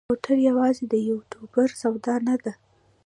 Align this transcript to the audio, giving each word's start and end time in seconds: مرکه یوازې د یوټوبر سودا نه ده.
مرکه 0.09 0.33
یوازې 0.49 0.83
د 0.89 0.93
یوټوبر 1.09 1.67
سودا 1.81 2.15
نه 2.27 2.35
ده. 2.43 2.53